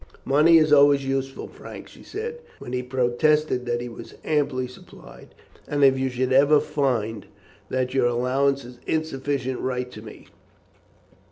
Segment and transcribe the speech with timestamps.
[0.25, 5.35] "Money is always useful, Frank," she said, when he protested that he was amply supplied,
[5.67, 7.27] "and if you should ever find
[7.69, 10.25] that your allowance is insufficient write to me.